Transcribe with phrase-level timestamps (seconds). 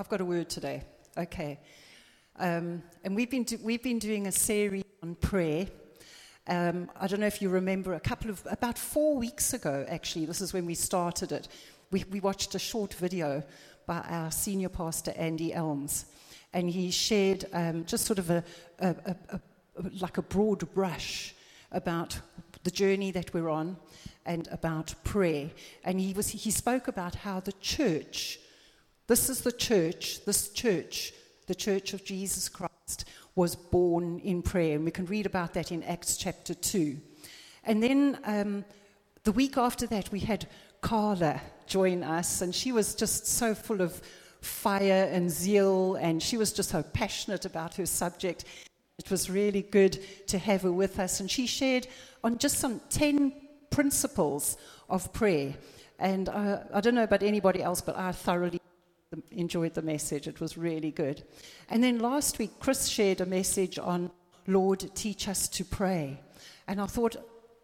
[0.00, 0.82] I've got a word today.
[1.18, 1.60] Okay.
[2.38, 5.66] Um, and we've been, do, we've been doing a series on prayer.
[6.46, 10.24] Um, I don't know if you remember, a couple of, about four weeks ago, actually,
[10.24, 11.48] this is when we started it,
[11.90, 13.42] we, we watched a short video
[13.84, 16.06] by our senior pastor, Andy Elms.
[16.54, 18.42] And he shared um, just sort of a,
[18.78, 19.40] a, a, a,
[20.00, 21.34] like a broad brush
[21.72, 22.18] about
[22.64, 23.76] the journey that we're on
[24.24, 25.50] and about prayer.
[25.84, 28.38] And he, was, he spoke about how the church,
[29.10, 31.12] this is the church, this church,
[31.48, 34.76] the church of Jesus Christ, was born in prayer.
[34.76, 36.96] And we can read about that in Acts chapter 2.
[37.64, 38.64] And then um,
[39.24, 40.46] the week after that, we had
[40.80, 44.00] Carla join us, and she was just so full of
[44.42, 48.44] fire and zeal, and she was just so passionate about her subject.
[48.96, 49.98] It was really good
[50.28, 51.88] to have her with us, and she shared
[52.22, 53.32] on just some 10
[53.70, 54.56] principles
[54.88, 55.54] of prayer.
[55.98, 58.59] And uh, I don't know about anybody else, but I thoroughly
[59.32, 60.28] enjoyed the message.
[60.28, 61.22] It was really good.
[61.68, 64.10] And then last week, Chris shared a message on
[64.46, 66.20] Lord, teach us to pray.
[66.66, 67.16] And I thought,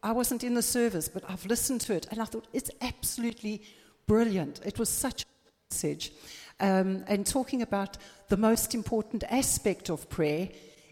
[0.03, 3.63] I wasn't in the service, but I've listened to it, and I thought it's absolutely
[4.07, 4.61] brilliant.
[4.65, 5.27] It was such a
[5.75, 6.13] message.
[6.61, 7.97] Um, and talking about
[8.29, 10.49] the most important aspect of prayer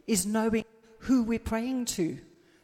[0.06, 0.64] is knowing
[0.98, 2.18] who we're praying to.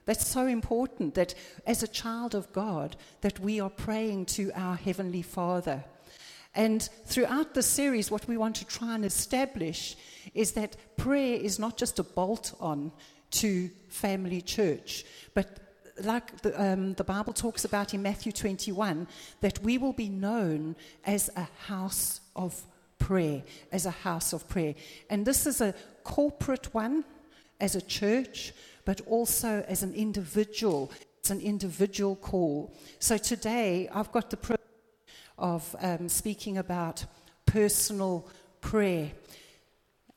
[0.06, 1.34] That's so important that
[1.66, 5.84] as a child of God, that we are praying to our Heavenly Father.
[6.54, 9.96] And throughout the series, what we want to try and establish
[10.34, 12.92] is that prayer is not just a bolt on
[13.30, 15.60] to family church, but
[16.02, 19.06] like the, um, the Bible talks about in Matthew 21,
[19.40, 22.60] that we will be known as a house of
[22.98, 24.74] prayer, as a house of prayer.
[25.08, 27.04] And this is a corporate one
[27.60, 28.52] as a church,
[28.84, 30.90] but also as an individual.
[31.18, 32.74] It's an individual call.
[32.98, 34.59] So today, I've got the privilege
[35.40, 37.04] of um, speaking about
[37.46, 38.28] personal
[38.60, 39.10] prayer.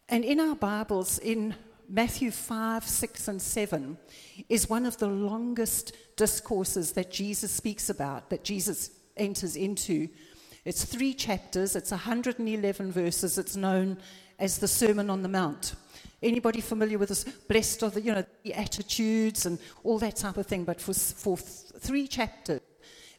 [0.10, 1.56] And in our Bibles, in
[1.90, 3.98] Matthew 5, 6, and 7,
[4.50, 10.10] is one of the longest discourses that Jesus speaks about, that Jesus enters into.
[10.66, 13.38] It's three chapters, it's 111 verses.
[13.38, 13.98] It's known
[14.40, 15.76] as the Sermon on the Mount.
[16.22, 17.24] Anybody familiar with this?
[17.24, 20.64] Blessed are the, you know, the attitudes and all that type of thing.
[20.64, 22.62] But for, for three chapters,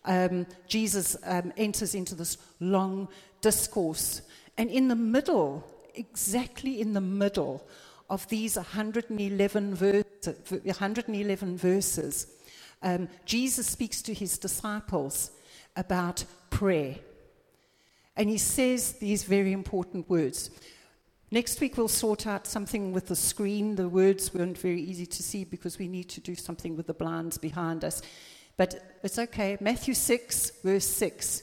[0.05, 3.09] um, Jesus um, enters into this long
[3.41, 4.23] discourse.
[4.57, 7.67] And in the middle, exactly in the middle
[8.11, 12.27] of these 111, verse, 111 verses,
[12.83, 15.31] um, Jesus speaks to his disciples
[15.77, 16.97] about prayer.
[18.17, 20.51] And he says these very important words.
[21.31, 23.75] Next week, we'll sort out something with the screen.
[23.75, 26.95] The words weren't very easy to see because we need to do something with the
[26.95, 28.03] blinds behind us.
[28.57, 29.57] But it's okay.
[29.61, 31.43] Matthew 6, verse 6.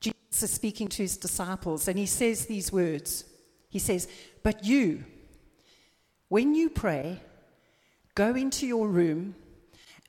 [0.00, 3.24] Jesus is speaking to his disciples, and he says these words
[3.68, 4.08] He says,
[4.42, 5.04] But you,
[6.28, 7.20] when you pray,
[8.14, 9.34] go into your room,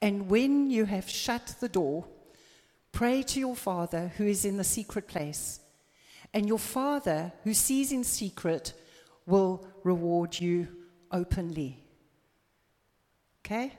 [0.01, 2.05] and when you have shut the door,
[2.91, 5.59] pray to your Father who is in the secret place
[6.35, 8.73] and your Father, who sees in secret,
[9.25, 10.67] will reward you
[11.09, 11.81] openly.
[13.39, 13.71] Okay?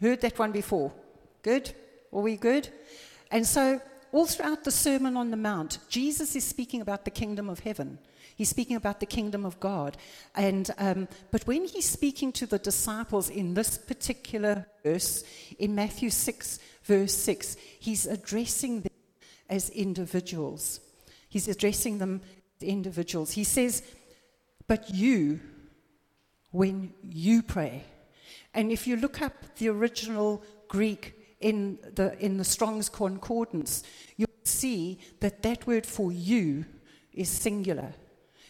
[0.00, 0.92] Heard that one before.
[1.46, 1.74] Good?
[2.12, 2.70] Are we good?
[3.30, 3.80] And so,
[4.10, 8.00] all throughout the Sermon on the Mount, Jesus is speaking about the kingdom of heaven.
[8.34, 9.96] He's speaking about the kingdom of God.
[10.34, 15.22] And, um, but when he's speaking to the disciples in this particular verse,
[15.56, 18.92] in Matthew 6, verse 6, he's addressing them
[19.48, 20.80] as individuals.
[21.28, 22.22] He's addressing them
[22.60, 23.30] individuals.
[23.30, 23.84] He says,
[24.66, 25.38] But you,
[26.50, 27.84] when you pray,
[28.52, 33.82] and if you look up the original Greek in the, in the Strong's Concordance,
[34.16, 36.64] you'll see that that word for you
[37.12, 37.94] is singular.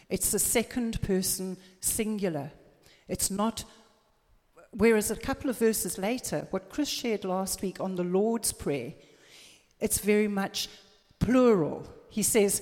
[0.09, 2.51] It's the second person singular.
[3.07, 3.63] It's not,
[4.71, 8.93] whereas a couple of verses later, what Chris shared last week on the Lord's Prayer,
[9.79, 10.69] it's very much
[11.19, 11.87] plural.
[12.09, 12.61] He says,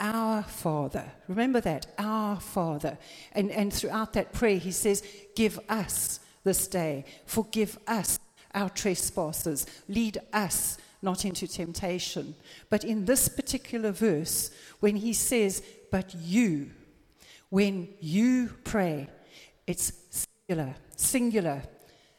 [0.00, 1.12] Our Father.
[1.28, 2.98] Remember that, our Father.
[3.32, 5.02] And, and throughout that prayer, he says,
[5.34, 8.18] Give us this day, forgive us
[8.54, 12.34] our trespasses, lead us not into temptation.
[12.70, 16.70] But in this particular verse, when he says, But you,
[17.50, 19.08] when you pray,
[19.66, 21.62] it's singular, singular.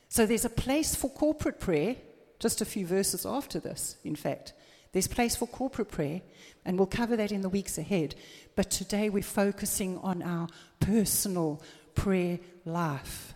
[0.08, 1.98] So there's a place for corporate prayer,
[2.40, 4.54] just a few verses after this, in fact.
[4.94, 6.22] There's place for corporate prayer,
[6.64, 8.16] and we'll cover that in the weeks ahead.
[8.56, 10.48] But today we're focusing on our
[10.80, 11.62] personal
[11.96, 13.34] prayer life.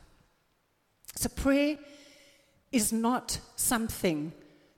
[1.15, 1.77] So, prayer
[2.71, 4.33] is not something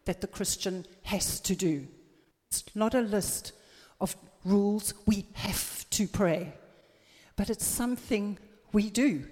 [0.05, 1.88] that the Christian has to do,
[2.47, 3.53] it's not a list
[3.99, 4.93] of rules.
[5.05, 6.53] We have to pray.
[7.35, 8.38] But it's something
[8.73, 9.25] we do.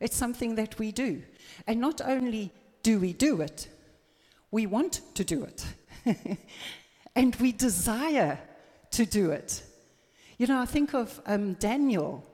[0.00, 1.22] It's something that we do.
[1.66, 2.52] And not only
[2.82, 3.68] do we do it,
[4.50, 5.64] we want to do it.
[7.14, 8.38] and we desire
[8.92, 9.62] to do it.
[10.38, 12.24] You know, I think of um, Daniel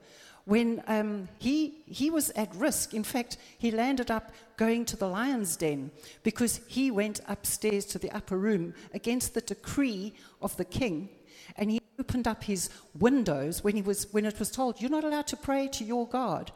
[0.45, 2.93] when um, he, he was at risk.
[2.93, 5.91] In fact, he landed up going to the lion's den
[6.23, 11.09] because he went upstairs to the upper room against the decree of the king.
[11.57, 15.03] And he opened up his windows when, he was, when it was told, You're not
[15.03, 16.51] allowed to pray to your God.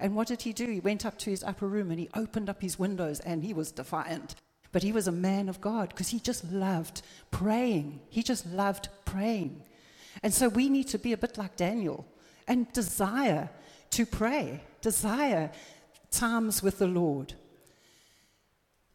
[0.00, 0.66] And what did he do?
[0.66, 3.54] He went up to his upper room and he opened up his windows and he
[3.54, 4.34] was defiant.
[4.72, 8.00] But he was a man of God because he just loved praying.
[8.10, 9.62] He just loved praying.
[10.22, 12.06] And so we need to be a bit like Daniel
[12.46, 13.50] and desire
[13.90, 15.50] to pray, desire
[16.10, 17.34] times with the Lord.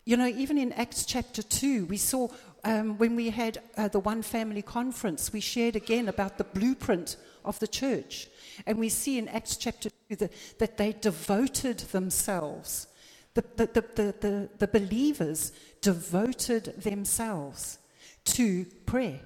[0.05, 2.29] You know, even in Acts chapter 2, we saw
[2.63, 7.17] um, when we had uh, the One Family Conference, we shared again about the blueprint
[7.45, 8.27] of the church.
[8.65, 12.87] And we see in Acts chapter 2 that, they devoted themselves.
[13.33, 17.77] The, the, the, the, the, the believers devoted themselves
[18.25, 19.21] to prayer.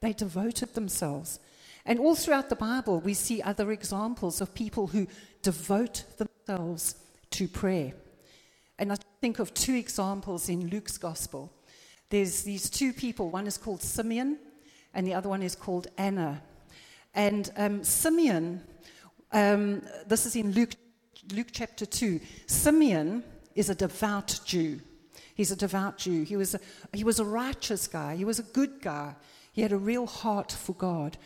[0.00, 1.38] They devoted themselves.
[1.86, 5.06] And all throughout the Bible, we see other examples of people who
[5.42, 6.96] devote themselves
[7.30, 7.94] to prayer.
[8.76, 11.52] And I think of two examples in Luke's gospel.
[12.10, 14.38] There's these two people, one is called Simeon,
[14.94, 16.42] and the other one is called Anna.
[17.14, 18.62] And um, Simeon,
[19.32, 20.72] um, this is in Luke,
[21.32, 22.20] Luke chapter 2.
[22.46, 23.22] Simeon
[23.54, 24.80] is a devout Jew.
[25.36, 26.24] He's a devout Jew.
[26.24, 26.60] He was a,
[26.92, 29.14] he was a righteous guy, he was a good guy.
[29.56, 31.16] He had a real heart for God.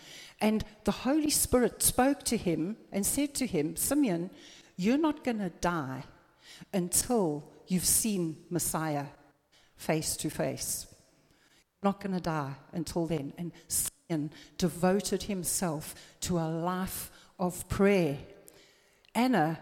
[0.41, 4.31] And the Holy Spirit spoke to him and said to him, Simeon,
[4.77, 6.05] you're not going to die
[6.73, 9.07] until you've seen Messiah
[9.75, 10.87] face to face.
[11.83, 13.33] You're not going to die until then.
[13.37, 18.17] And Simeon devoted himself to a life of prayer.
[19.13, 19.59] Anna,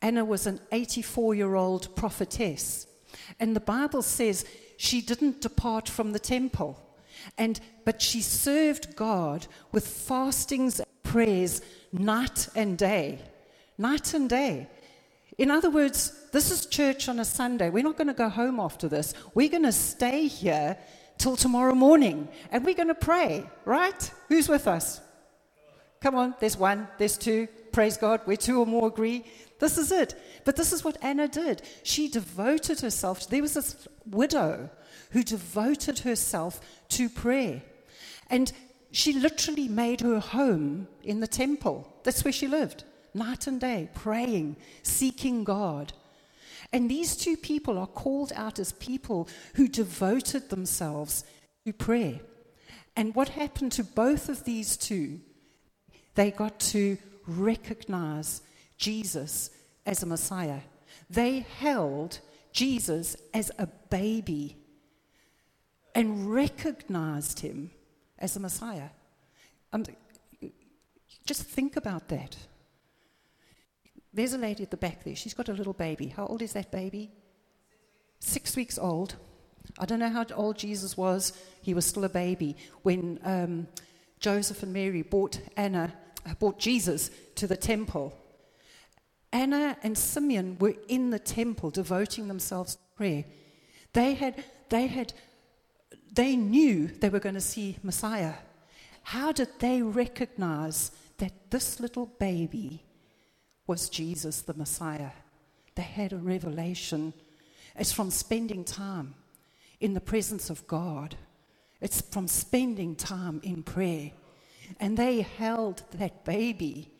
[0.00, 2.86] Anna was an 84 year old prophetess.
[3.40, 4.46] And the Bible says
[4.76, 6.78] she didn't depart from the temple.
[7.38, 13.20] And, but she served God with fastings and prayers night and day.
[13.78, 14.68] Night and day.
[15.38, 17.70] In other words, this is church on a Sunday.
[17.70, 19.14] We're not going to go home after this.
[19.34, 20.76] We're going to stay here
[21.18, 24.10] till tomorrow morning and we're going to pray, right?
[24.28, 25.00] Who's with us?
[26.00, 27.46] Come on, there's one, there's two.
[27.70, 29.24] Praise God, where two or more agree.
[29.60, 30.14] This is it.
[30.44, 31.62] But this is what Anna did.
[31.84, 33.28] She devoted herself.
[33.30, 34.68] There was this widow
[35.12, 37.62] who devoted herself to prayer.
[38.28, 38.52] And
[38.90, 41.88] she literally made her home in the temple.
[42.02, 45.92] That's where she lived, night and day, praying, seeking God.
[46.72, 51.24] And these two people are called out as people who devoted themselves
[51.66, 52.20] to prayer.
[52.96, 55.20] And what happened to both of these two?
[56.14, 58.42] They got to recognize
[58.76, 59.50] Jesus
[59.86, 60.60] as a Messiah.
[61.08, 62.20] They held
[62.52, 64.56] Jesus as a baby
[65.94, 67.70] and recognized him
[68.18, 68.90] as a Messiah.
[69.72, 69.84] Um,
[71.26, 72.36] just think about that.
[74.12, 75.16] There's a lady at the back there.
[75.16, 76.08] She's got a little baby.
[76.08, 77.10] How old is that baby?
[78.20, 79.16] Six weeks old.
[79.78, 81.32] I don't know how old Jesus was.
[81.62, 83.68] He was still a baby when um,
[84.20, 85.92] Joseph and Mary brought Anna,
[86.38, 88.14] brought Jesus to the temple.
[89.32, 93.24] Anna and Simeon were in the temple devoting themselves to prayer.
[93.94, 95.14] They had, they had
[96.12, 98.34] they knew they were going to see Messiah.
[99.02, 102.84] How did they recognize that this little baby
[103.66, 105.10] was Jesus the Messiah?
[105.74, 107.14] They had a revelation.
[107.76, 109.14] It's from spending time
[109.80, 111.16] in the presence of God,
[111.80, 114.12] it's from spending time in prayer.
[114.78, 116.92] And they held that baby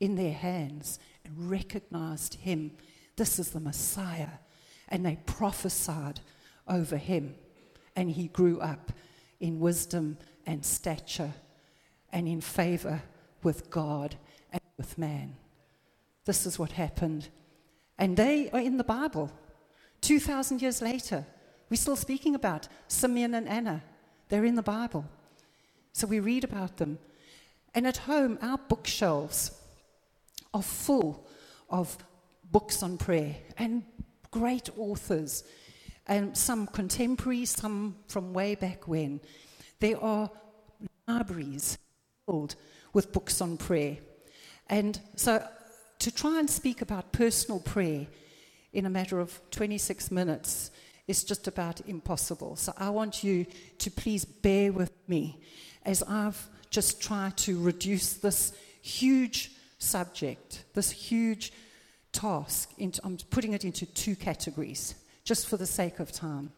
[0.00, 2.72] in their hands and recognized him.
[3.14, 4.40] This is the Messiah.
[4.88, 6.20] And they prophesied
[6.66, 7.36] over him
[7.96, 8.92] and he grew up
[9.40, 11.32] in wisdom and stature
[12.12, 13.02] and in favor
[13.42, 14.16] with God
[14.52, 15.36] and with man.
[16.24, 17.28] This is what happened.
[17.98, 19.32] And they are in the Bible.
[20.02, 21.24] 2,000 years later,
[21.70, 23.82] we're still speaking about Simeon and Anna.
[24.28, 25.06] They're in the Bible.
[25.92, 26.98] So we read about them.
[27.74, 29.52] And at home, our bookshelves
[30.52, 31.26] are full
[31.70, 31.96] of
[32.52, 33.82] books on prayer and
[34.30, 35.44] great authors
[36.06, 39.20] and some contemporary, some from way back when.
[39.80, 40.30] There are
[41.08, 41.78] libraries
[42.24, 42.54] filled
[42.92, 43.98] with books on prayer.
[44.68, 45.46] And so
[45.98, 48.06] to try and speak about personal prayer
[48.72, 50.70] in a matter of 26 minutes
[51.06, 52.56] is just about impossible.
[52.56, 53.46] So I want you
[53.78, 55.40] to please bear with me
[55.84, 61.52] as I've just tried to reduce this huge subject, this huge
[62.12, 64.94] task, into, I'm putting it into two categories,
[65.26, 66.52] just for the sake of time.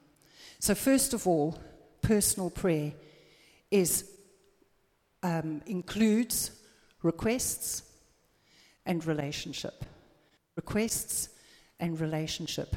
[0.60, 1.58] So, first of all,
[2.02, 2.92] personal prayer
[3.70, 4.04] is,
[5.22, 6.52] um, includes
[7.02, 7.82] requests
[8.84, 9.84] and relationship.
[10.54, 11.30] Requests
[11.80, 12.76] and relationship.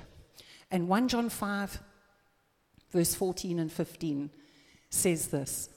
[0.72, 1.80] And 1 John 5,
[2.92, 4.30] verse 14 and 15
[4.90, 5.70] says this.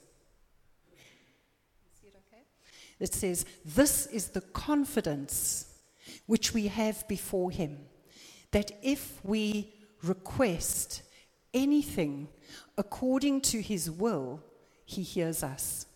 [3.00, 5.66] It says, This is the confidence
[6.26, 7.78] which we have before Him,
[8.52, 9.73] that if we
[10.08, 11.02] request
[11.52, 12.28] anything
[12.76, 14.42] according to His will,
[14.84, 15.86] He hears us.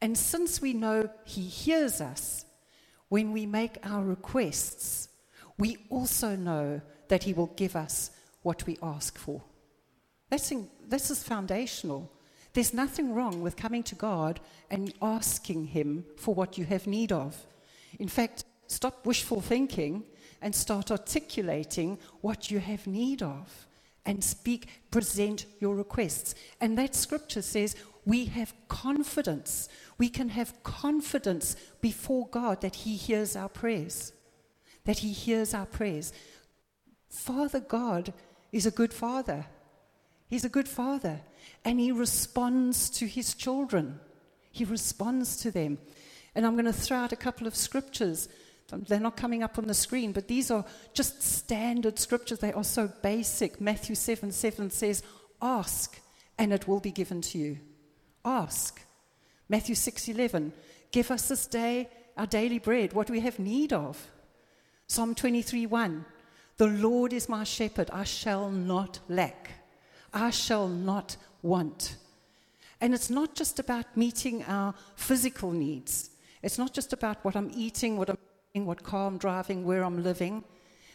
[0.00, 2.44] And since we know He hears us,
[3.08, 5.08] when we make our requests,
[5.58, 8.10] we also know that He will give us
[8.42, 9.42] what we ask for.
[10.30, 12.10] That's in, this is foundational.
[12.52, 14.40] There's nothing wrong with coming to God
[14.70, 17.46] and asking Him for what you have need of.
[17.98, 20.04] In fact, stop wishful thinking
[20.40, 23.66] and start articulating what you have need of
[24.06, 26.34] and speak, present your requests.
[26.60, 27.74] And that scripture says
[28.06, 29.68] we have confidence.
[29.98, 34.12] We can have confidence before God that He hears our prayers.
[34.84, 36.12] That He hears our prayers.
[37.10, 38.14] Father God
[38.52, 39.46] is a good father.
[40.28, 41.20] He's a good father.
[41.64, 43.98] And He responds to His children,
[44.52, 45.78] He responds to them.
[46.34, 48.28] And I'm going to throw out a couple of scriptures.
[48.70, 52.40] They're not coming up on the screen, but these are just standard scriptures.
[52.40, 53.60] They are so basic.
[53.60, 55.02] Matthew 7 7 says,
[55.40, 56.00] Ask,
[56.38, 57.58] and it will be given to you.
[58.24, 58.80] Ask.
[59.48, 60.52] Matthew 6:11,
[60.90, 64.10] give us this day our daily bread, what we have need of.
[64.88, 66.04] Psalm 23:1,
[66.56, 69.50] the Lord is my shepherd, I shall not lack.
[70.12, 71.96] I shall not want.
[72.80, 76.10] And it's not just about meeting our physical needs.
[76.42, 78.18] It's not just about what I'm eating, what I'm
[78.64, 80.44] what car I'm driving, where I'm living.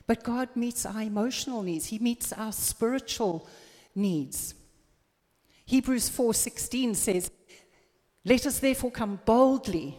[0.07, 1.87] But God meets our emotional needs.
[1.87, 3.47] He meets our spiritual
[3.93, 4.55] needs.
[5.65, 7.29] Hebrews 4:16 says,
[8.25, 9.97] "Let us therefore come boldly,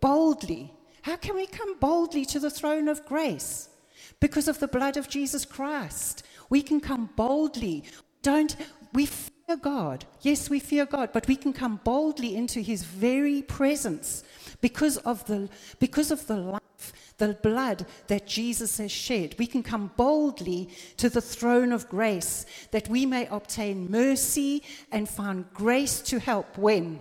[0.00, 0.72] boldly.
[1.02, 3.68] How can we come boldly to the throne of grace?
[4.20, 6.22] Because of the blood of Jesus Christ.
[6.48, 7.84] We can come boldly.
[8.22, 8.56] Don't
[8.92, 10.06] we fear God?
[10.22, 14.24] Yes, we fear God, but we can come boldly into his very presence
[14.60, 15.48] because of the
[15.78, 16.58] because of the
[17.18, 19.36] the blood that Jesus has shed.
[19.38, 25.08] We can come boldly to the throne of grace that we may obtain mercy and
[25.08, 27.00] find grace to help when?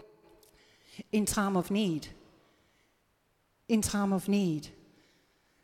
[1.12, 2.08] In time of need.
[3.68, 4.68] In time of need.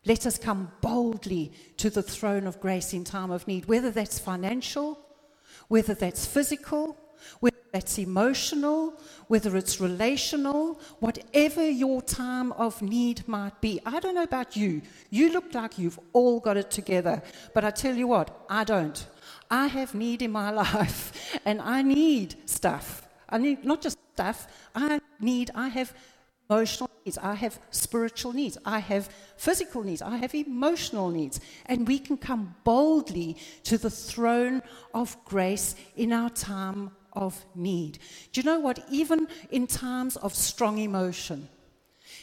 [0.05, 4.17] Let us come boldly to the throne of grace in time of need, whether that's
[4.17, 4.97] financial,
[5.67, 6.97] whether that's physical,
[7.39, 13.79] whether that's emotional, whether it's relational, whatever your time of need might be.
[13.85, 14.81] I don't know about you.
[15.09, 17.21] You look like you've all got it together.
[17.53, 19.05] But I tell you what, I don't.
[19.51, 23.07] I have need in my life, and I need stuff.
[23.29, 25.93] I need not just stuff, I need, I have
[26.49, 29.07] emotional needs, I have spiritual needs, I have
[29.37, 31.39] physical needs, I have emotional needs.
[31.67, 34.61] And we can come boldly to the throne
[34.93, 37.99] of grace in our time of need.
[38.31, 38.83] Do you know what?
[38.89, 41.49] Even in times of strong emotion,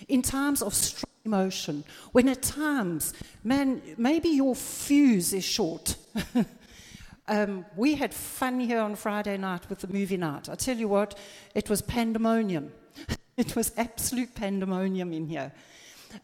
[0.08, 3.14] in times of strong emotion, when at times,
[3.44, 5.96] man, maybe your fuse is short.
[7.28, 10.48] um, we had fun here on Friday night with the movie night.
[10.48, 11.18] I tell you what,
[11.54, 12.72] it was pandemonium.
[13.36, 15.52] it was absolute pandemonium in here.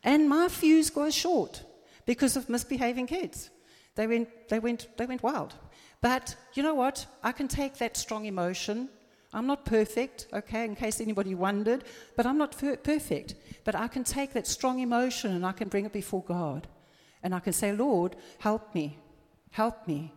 [0.02, 1.64] And my fuse got short
[2.07, 3.50] because of misbehaving kids.
[3.95, 5.54] They went, they went, they went wild.
[6.02, 7.06] But you know what?
[7.23, 8.90] I can take that strong emotion.
[9.32, 11.85] I'm not perfect, okay, in case anybody wondered,
[12.16, 13.35] but I'm not perfect.
[13.64, 16.66] But I can take that strong emotion and I can bring it before God.
[17.23, 18.99] And I can say, Lord, help me.
[19.52, 20.12] Help me.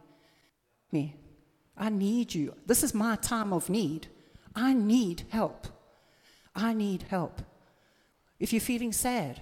[0.91, 1.15] Me.
[1.77, 2.55] I need you.
[2.65, 4.07] This is my time of need.
[4.53, 5.67] I need help.
[6.55, 7.41] I need help.
[8.39, 9.41] If you're feeling sad,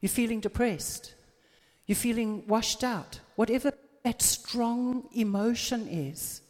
[0.00, 1.14] you're feeling depressed,
[1.86, 3.72] you're feeling washed out, whatever
[4.04, 6.42] that strong emotion is,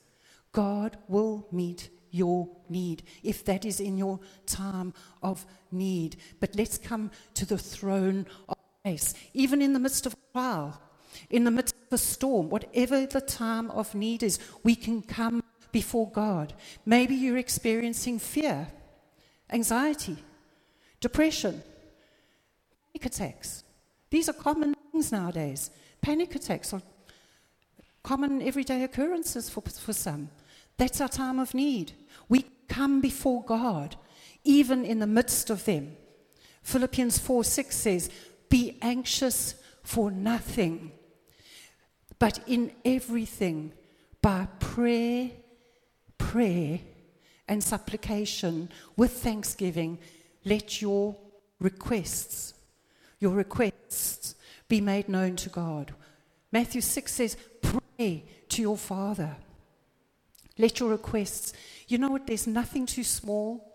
[0.52, 4.92] God will meet your need if that is in your time
[5.22, 6.16] of need.
[6.40, 10.80] But let's come to the throne of grace, even in the midst of trial,
[11.30, 15.42] in the midst of a storm, whatever the time of need is, we can come
[15.72, 16.54] before God.
[16.84, 18.68] Maybe you're experiencing fear,
[19.50, 20.16] anxiety,
[21.00, 21.62] depression,
[22.92, 23.64] panic attacks.
[24.10, 25.70] These are common things nowadays.
[26.00, 26.82] Panic attacks are
[28.04, 30.30] common everyday occurrences for, for some.
[30.76, 31.92] That's our time of need.
[32.28, 33.96] We come before God
[34.44, 35.96] even in the midst of them.
[36.62, 38.10] Philippians 4 6 says,
[38.48, 40.92] Be anxious for nothing,
[42.18, 43.72] but in everything,
[44.22, 45.30] by prayer,
[46.16, 46.80] prayer,
[47.48, 49.98] and supplication with thanksgiving,
[50.44, 51.16] let your
[51.60, 52.54] requests,
[53.18, 54.34] your requests
[54.68, 55.94] be made known to God.
[56.50, 59.36] Matthew 6 says, Pray to your Father.
[60.58, 61.52] Let your requests,
[61.88, 62.26] you know what?
[62.26, 63.72] There's nothing too small,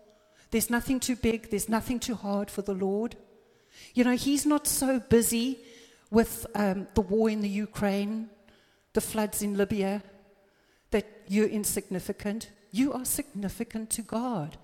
[0.50, 3.16] there's nothing too big, there's nothing too hard for the Lord.
[3.94, 5.58] You know, He's not so busy
[6.10, 8.30] with um, the war in the Ukraine,
[8.94, 10.02] the floods in Libya,
[10.90, 12.50] that you're insignificant.
[12.72, 14.56] You are significant to God.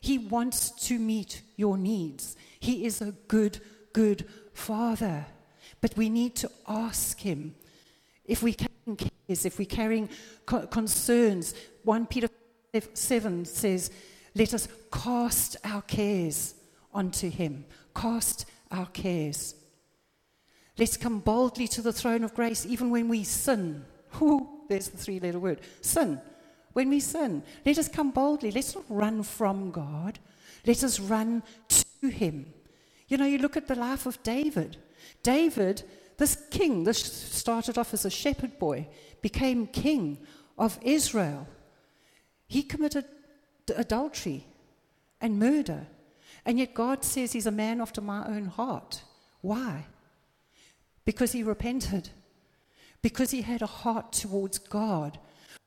[0.00, 2.36] He wants to meet your needs.
[2.60, 3.60] He is a good,
[3.92, 5.26] good Father.
[5.80, 7.54] But we need to ask Him
[8.24, 10.08] if we carrying cares, if we're carrying
[10.70, 11.54] concerns.
[11.84, 12.28] 1 Peter
[12.94, 13.90] 7 says,
[14.34, 16.54] Let us cast our cares
[16.92, 17.64] onto Him.
[17.94, 19.54] Cast our cares.
[20.78, 23.84] Let's come boldly to the throne of grace even when we sin.
[24.22, 26.20] Ooh, there's the three letter word sin.
[26.72, 28.52] When we sin, let us come boldly.
[28.52, 30.18] Let's not run from God.
[30.64, 32.52] Let us run to Him.
[33.08, 34.76] You know, you look at the life of David.
[35.22, 35.82] David,
[36.18, 38.88] this king, this started off as a shepherd boy,
[39.22, 40.18] became king
[40.56, 41.46] of Israel.
[42.46, 43.04] He committed
[43.74, 44.46] adultery
[45.20, 45.86] and murder.
[46.44, 49.02] And yet God says he's a man after my own heart.
[49.40, 49.86] Why?
[51.08, 52.10] because he repented,
[53.00, 55.18] because he had a heart towards God.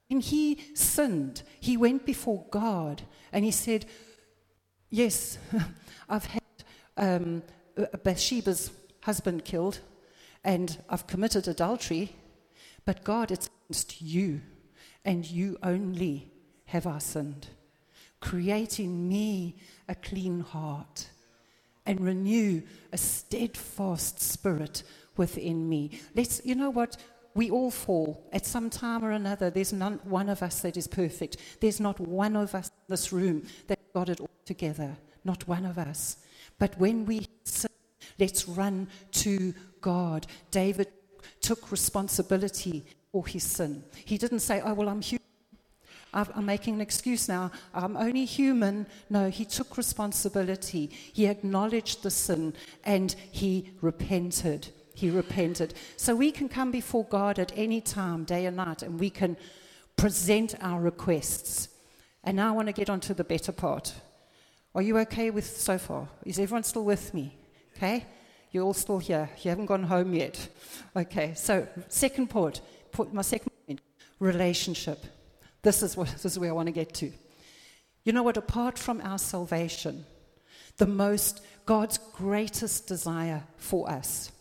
[0.08, 3.02] When he sinned, he went before God
[3.34, 3.88] and he said,
[4.92, 5.40] Yes,
[6.10, 6.44] I've had
[6.96, 7.42] um,
[8.04, 8.70] Bathsheba's
[9.02, 9.80] husband killed
[10.44, 12.16] and I've committed adultery,
[12.86, 14.42] but God, it's against you
[15.06, 16.32] and you only
[16.66, 17.48] have I sinned.
[18.20, 19.56] Create in me
[19.88, 21.10] a clean heart
[21.86, 24.84] and renew a steadfast spirit
[25.18, 26.00] within me.
[26.16, 26.98] Let's, you know what?
[27.34, 29.50] We all fall at some time or another.
[29.50, 31.38] There's not one of us that is perfect.
[31.62, 34.98] There's not one of us in this room that got it all together.
[35.24, 36.18] Not one of us.
[36.60, 37.71] But when we sin,
[38.20, 40.28] let's run to God.
[40.52, 40.88] David
[41.42, 43.84] took responsibility for his sin.
[44.06, 45.22] He didn't say, Oh, well, I'm human.
[46.14, 47.52] I'm making an excuse now.
[47.74, 48.86] I'm only human.
[49.10, 50.88] No, he took responsibility.
[50.88, 54.70] He acknowledged the sin and he repented
[55.02, 55.74] he repented.
[55.98, 59.36] So we can come before God at any time, day and night, and we can
[59.96, 61.70] present our requests.
[62.24, 63.94] And now I want to get on to the better part.
[64.76, 66.08] Are you okay with so far?
[66.24, 67.36] Is everyone still with me?
[67.82, 68.06] Okay?
[68.52, 69.28] You're all still here.
[69.42, 70.50] You haven't gone home yet.
[70.96, 73.82] Okay, so second point, put my second point,
[74.20, 75.04] relationship.
[75.64, 77.12] This is, what, this is where I want to get to.
[78.04, 78.38] You know what?
[78.38, 80.06] Apart from our salvation,
[80.78, 84.32] the most, God's greatest desire for us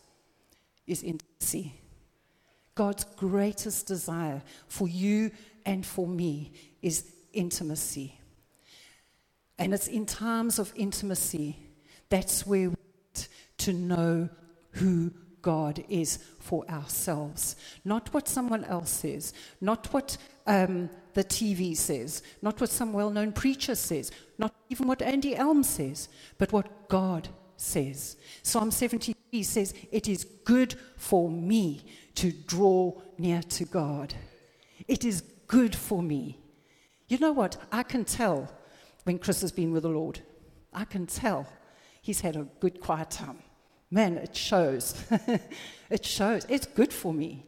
[0.87, 1.81] is intimacy.
[2.75, 5.31] God's greatest desire for you
[5.65, 8.21] and for me is intimacy.
[9.59, 11.57] And it's in times of intimacy
[12.11, 12.77] that's where we
[13.71, 14.29] to know
[14.73, 17.57] who God is for ourselves.
[17.85, 23.11] Not what someone else says, not what um, the TV says, not what some well
[23.11, 28.17] known preacher says, not even what Andy Elm says, but what God says.
[28.43, 31.83] Psalm 73 says, It is good for me
[32.17, 34.15] to draw near to God.
[34.89, 36.39] It is good for me.
[37.09, 37.57] You know what?
[37.73, 38.51] I can tell
[39.05, 40.21] when Chris has been with the Lord.
[40.73, 41.47] I can tell
[42.03, 43.39] he's had a good quiet time.
[43.91, 44.95] Man, it shows.
[45.91, 46.47] it shows.
[46.49, 47.45] It's good for me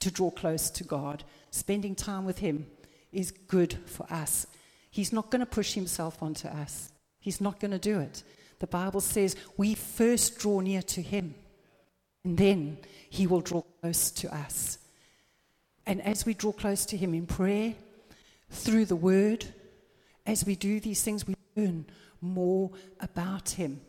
[0.00, 1.24] to draw close to God.
[1.50, 2.66] Spending time with Him
[3.12, 4.46] is good for us.
[4.90, 8.22] He's not going to push Himself onto us, He's not going to do it.
[8.60, 11.34] The Bible says we first draw near to Him,
[12.24, 14.78] and then He will draw close to us.
[15.86, 17.74] And as we draw close to Him in prayer,
[18.50, 19.46] through the Word,
[20.26, 21.86] as we do these things, we learn
[22.20, 23.80] more about Him.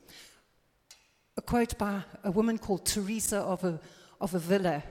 [1.40, 3.80] A quote by a woman called Teresa of, a,
[4.20, 4.84] of Avila.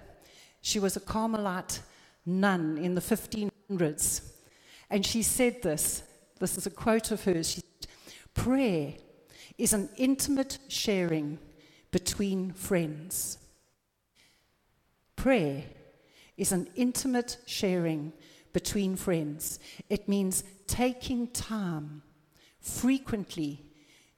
[0.62, 1.80] She was a Carmelite
[2.24, 4.22] nun in the 1500s.
[4.88, 6.04] And she said this
[6.40, 7.50] this is a quote of hers.
[7.50, 7.90] She said,
[8.32, 8.94] Prayer
[9.58, 11.38] is an intimate sharing
[11.90, 13.36] between friends.
[15.16, 15.64] Prayer
[16.38, 18.14] is an intimate sharing
[18.54, 19.58] between friends.
[19.90, 22.04] It means taking time
[22.58, 23.66] frequently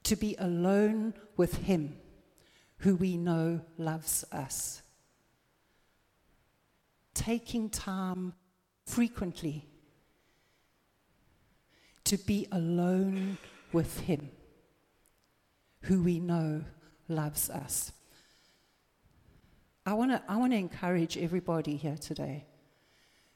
[0.05, 1.97] to be alone with Him
[2.81, 4.83] who we know loves us.
[7.15, 8.33] Taking time
[8.87, 9.67] frequently
[12.05, 13.39] to be alone
[13.73, 14.31] with Him,
[15.83, 16.65] who we know
[17.09, 17.93] loves us.
[19.85, 22.47] I want to I wanna encourage everybody here today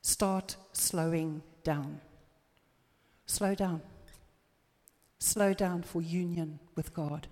[0.00, 2.00] start slowing down.
[3.26, 3.82] Slow down.
[5.18, 7.26] Slow down for union with God.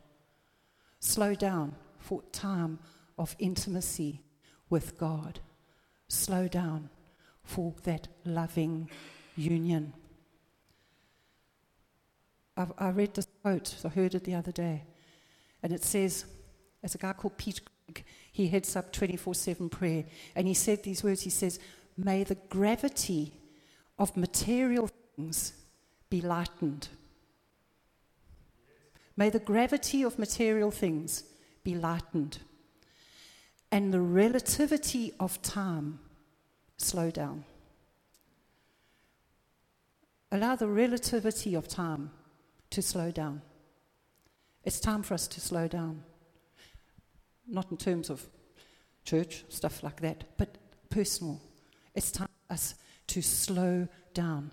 [0.98, 2.78] Slow down for time
[3.16, 4.20] of intimacy
[4.68, 5.40] with God.
[6.08, 6.90] Slow down
[7.44, 8.90] for that loving
[9.36, 9.94] union.
[12.56, 14.82] I've, i read this quote, I heard it the other day,
[15.62, 16.26] and it says,
[16.82, 20.82] as a guy called Pete Greig, he heads up 24 7 prayer, and he said
[20.82, 21.58] these words He says,
[21.96, 23.32] May the gravity
[23.98, 25.52] of material things
[26.10, 26.88] be lightened.
[29.16, 31.24] May the gravity of material things
[31.64, 32.38] be lightened.
[33.70, 36.00] And the relativity of time
[36.76, 37.44] slow down.
[40.30, 42.10] Allow the relativity of time
[42.70, 43.42] to slow down.
[44.64, 46.04] It's time for us to slow down.
[47.46, 48.26] Not in terms of
[49.04, 50.56] church, stuff like that, but
[50.88, 51.40] personal.
[51.94, 52.74] It's time for us
[53.08, 54.52] to slow down.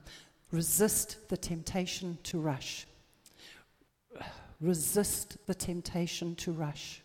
[0.51, 2.87] Resist the temptation to rush.
[4.61, 7.01] Resist the temptation to rush.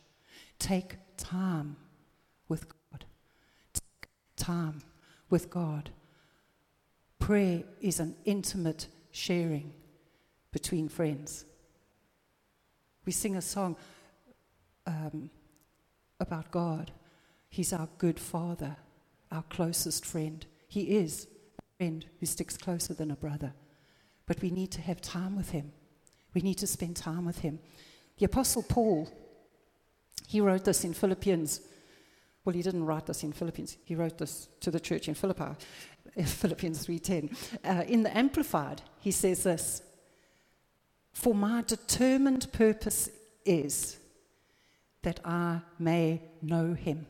[0.59, 1.77] Take time
[2.49, 3.05] with God.
[3.73, 4.83] Take time
[5.31, 5.91] with God.
[7.19, 9.73] Prayer is an intimate sharing
[10.53, 11.45] between friends.
[13.05, 13.77] We sing a song
[14.87, 15.31] um,
[16.21, 16.91] about God.
[17.49, 18.77] He's our good father,
[19.31, 20.45] our closest friend.
[20.67, 23.53] He is a friend who sticks closer than a brother.
[24.27, 25.73] But we need to have time with him.
[26.35, 27.61] We need to spend time with him.
[28.19, 29.09] The Apostle Paul,
[30.27, 31.61] he wrote this in Philippians.
[32.45, 33.77] Well, he didn't write this in Philippians.
[33.85, 35.55] He wrote this to the church in Philippi,
[36.25, 37.37] Philippians 3.10.
[37.65, 39.83] Uh, in the Amplified, he says this,
[41.13, 43.09] For my determined purpose
[43.45, 43.99] is
[45.03, 47.07] that I may know him.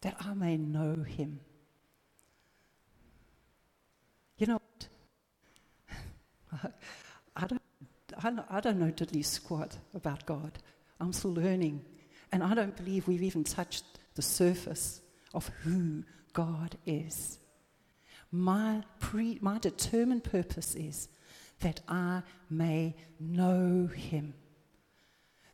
[0.00, 1.40] That I may know him.
[4.38, 4.60] You know
[6.50, 6.72] what?
[8.22, 10.58] I don't, know diddly squat about God.
[11.00, 11.84] I'm still learning.
[12.32, 15.00] And I don't believe we've even touched the surface
[15.34, 17.38] of who God is.
[18.30, 21.08] My, pre, my determined purpose is
[21.60, 24.34] that I may know him.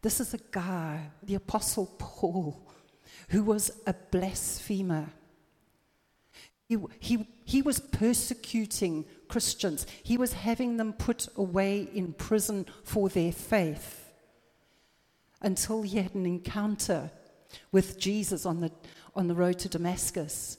[0.03, 2.71] This is a guy, the Apostle Paul,
[3.31, 5.09] who was a blasphemer.
[6.69, 13.33] He, he, was persecuting Christians, he was having them put away in prison for their
[13.33, 14.13] faith
[15.41, 17.11] until he had an encounter
[17.71, 18.73] with Jesus on the,
[19.15, 20.59] on the road to Damascus.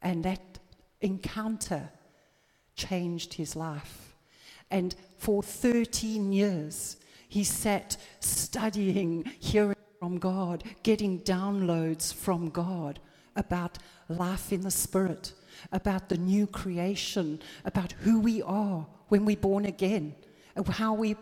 [0.00, 0.58] And that
[1.02, 1.90] encounter
[2.74, 4.16] changed his life.
[4.70, 6.96] And for 13 years,
[7.28, 12.98] he sat studying, hearing from God, getting downloads from God
[13.36, 15.32] about life in the Spirit,
[15.72, 20.14] about the new creation, about who we are when we're born again,
[20.70, 21.16] how we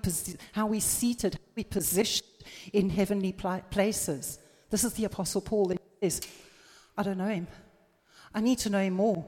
[0.52, 2.28] how we seated, how we positioned
[2.72, 4.38] in heavenly places.
[4.70, 5.70] This is the Apostle Paul.
[5.70, 6.20] He says,
[6.96, 7.46] I don't know him.
[8.34, 9.26] I need to know him more.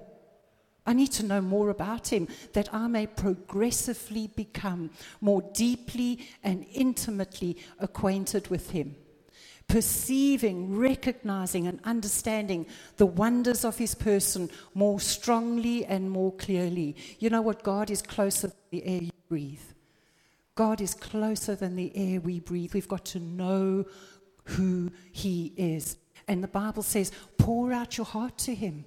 [0.87, 6.67] I need to know more about him that I may progressively become more deeply and
[6.73, 8.97] intimately acquainted with him
[9.69, 16.97] perceiving, recognizing, and understanding the wonders of his person more strongly and more clearly.
[17.19, 17.63] You know what?
[17.63, 19.63] God is closer than the air you breathe.
[20.55, 22.75] God is closer than the air we breathe.
[22.75, 23.87] We've got to know
[24.45, 25.97] who he is.
[26.29, 28.85] And the Bible says, pour out your heart to him.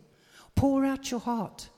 [0.55, 1.69] Pour out your heart.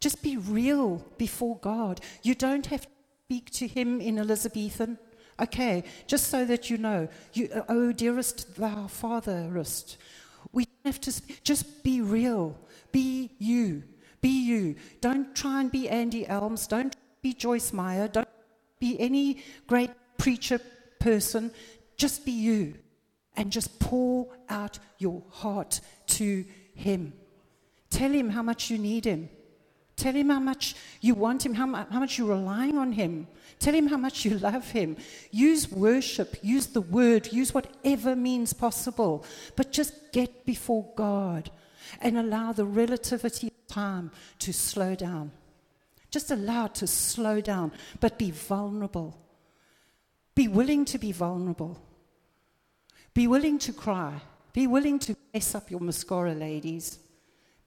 [0.00, 2.00] Just be real before God.
[2.22, 2.88] You don't have to
[3.26, 4.98] speak to him in Elizabethan.
[5.40, 9.96] Okay, just so that you know, you, uh, oh dearest thou fatherest,
[10.52, 12.58] we have to just be real.
[12.92, 13.82] Be you.
[14.20, 14.76] Be you.
[15.00, 16.66] Don't try and be Andy Elms.
[16.66, 18.08] Don't be Joyce Meyer.
[18.08, 18.28] Don't
[18.78, 20.60] be any great preacher
[20.98, 21.50] person.
[21.96, 22.74] Just be you.
[23.36, 27.14] And just pour out your heart to Him.
[27.88, 29.30] Tell Him how much you need Him.
[30.00, 33.26] Tell Him how much you want Him, how, how much you're relying on Him.
[33.60, 34.96] Tell him how much you love him.
[35.30, 39.22] Use worship, use the word, use whatever means possible.
[39.54, 41.50] But just get before God
[42.00, 45.32] and allow the relativity of time to slow down.
[46.10, 49.18] Just allow it to slow down, but be vulnerable.
[50.34, 51.78] Be willing to be vulnerable.
[53.12, 54.22] Be willing to cry.
[54.54, 56.98] Be willing to mess up your mascara, ladies.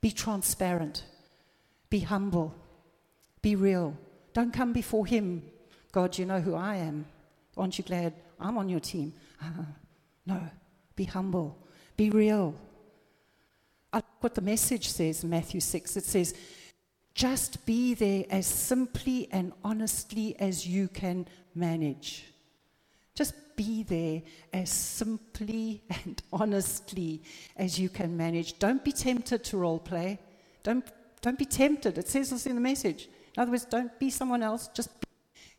[0.01, 1.03] Be transparent.
[1.93, 2.55] Be humble.
[3.43, 3.95] Be real.
[4.33, 5.43] Don't come before Him
[5.91, 7.05] God, you know who I am.
[7.55, 9.13] Aren't you glad I'm on your team?
[9.39, 9.61] Uh-huh.
[10.25, 10.41] no,
[10.95, 11.55] be humble,
[11.95, 12.55] be real.
[13.93, 15.95] I like what the message says in Matthew 6.
[15.97, 16.33] It says,
[17.13, 22.25] just be there as simply and honestly as you can manage.
[23.13, 27.21] Just be there as simply and honestly
[27.55, 28.57] as you can manage.
[28.57, 30.17] Don't be tempted to role play.
[30.63, 30.83] Don't,
[31.23, 31.97] don't be tempted.
[31.97, 33.07] It says this in the message.
[33.35, 35.07] In other words, don't be someone else, just be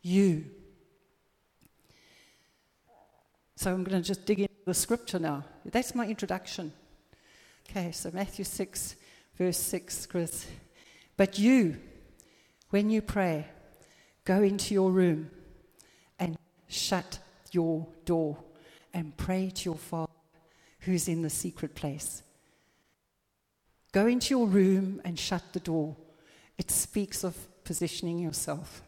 [0.03, 0.44] you.
[3.57, 5.44] So I'm going to just dig into the scripture now.
[5.64, 6.72] That's my introduction.
[7.68, 8.96] Okay, so Matthew 6,
[9.38, 10.46] verse 6, Chris.
[11.16, 11.79] But you,
[12.68, 13.46] when you pray,
[14.24, 15.31] go into your room
[16.18, 16.37] and
[16.68, 17.18] shut
[17.53, 18.37] your door
[18.92, 20.12] and pray to your Father
[20.81, 22.22] who's in the secret place.
[23.94, 25.94] Go into your room and shut the door.
[26.59, 28.83] It speaks of positioning yourself.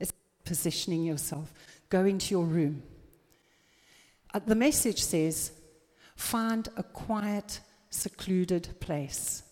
[0.00, 0.12] It's
[0.44, 1.52] positioning yourself.
[1.88, 2.82] Go into your room.
[4.34, 5.52] Uh, the message says,
[6.16, 9.44] find a quiet, secluded place.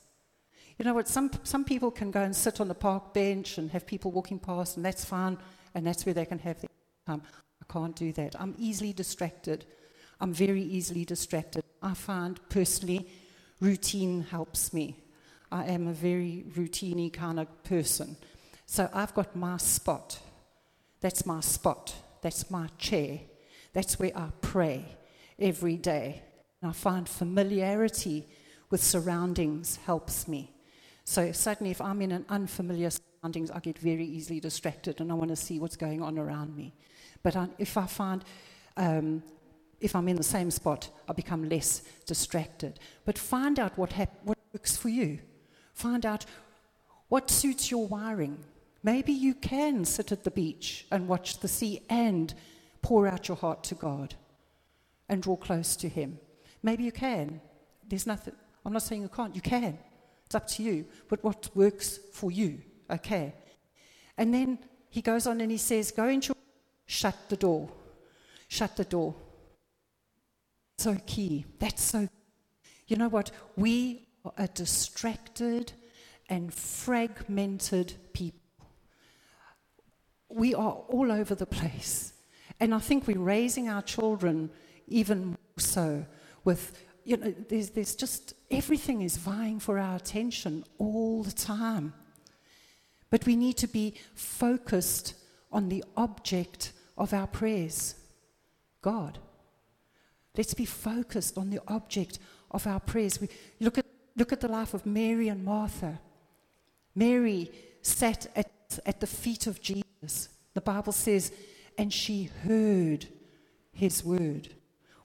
[0.77, 1.07] You know what?
[1.07, 4.40] Some, some people can go and sit on the park bench and have people walking
[4.40, 5.38] past, and that's fine,
[5.77, 6.71] and that's where they can have their
[7.07, 7.23] time.
[7.62, 8.35] I can't do that.
[8.37, 9.64] I'm easily distracted.
[10.21, 11.62] I'm very easily distracted.
[11.81, 13.07] I find personally
[13.62, 14.96] routine helps me.
[15.53, 18.16] I am a very routiney kind of person.
[18.66, 20.18] So I've got my spot.
[21.01, 21.94] That's my spot.
[22.22, 23.20] That's my chair.
[23.72, 24.85] That's where I pray
[25.38, 26.22] every day.
[26.61, 28.27] And I find familiarity
[28.70, 30.51] with surroundings helps me.
[31.05, 35.14] So suddenly, if I'm in an unfamiliar surroundings, I get very easily distracted and I
[35.14, 36.75] want to see what's going on around me.
[37.22, 38.25] But I, if I find,
[38.77, 39.22] um,
[39.83, 42.79] if I'm in the same spot, I become less distracted.
[43.05, 45.18] But find out what, hap- what works for you.
[45.75, 46.25] Find out
[47.09, 48.38] what suits your wiring.
[48.83, 52.33] Maybe you can sit at the beach and watch the sea and
[52.81, 54.14] pour out your heart to God
[55.09, 56.18] and draw close to Him.
[56.62, 57.40] Maybe you can.
[57.88, 59.79] There's nothing, I'm not saying you can't, you can.
[60.27, 60.87] It's up to you.
[61.09, 63.35] But what works for you, okay?
[64.16, 64.59] And then
[64.90, 66.35] he goes on and he says, Go into,
[66.87, 67.68] shut the door.
[68.49, 69.14] Shut the door.
[70.79, 71.47] So key.
[71.59, 72.09] That's so.
[72.87, 73.31] You know what?
[73.57, 75.73] We are a distracted
[76.29, 78.41] and fragmented people.
[80.29, 82.13] We are all over the place.
[82.61, 84.51] And I think we're raising our children
[84.87, 86.05] even more so
[86.45, 91.93] with, you know, there's, there's just everything is vying for our attention all the time.
[93.11, 95.15] But we need to be focused
[95.51, 97.95] on the object of our prayers
[98.81, 99.19] God.
[100.37, 102.18] Let's be focused on the object
[102.51, 103.21] of our prayers.
[103.21, 103.29] We
[103.61, 106.01] look at, look at the life of Mary and Martha.
[106.95, 107.51] Mary
[107.83, 108.51] sat at,
[108.87, 110.29] at the feet of Jesus.
[110.55, 111.33] The Bible says
[111.79, 113.07] and she heard
[113.73, 114.49] his word.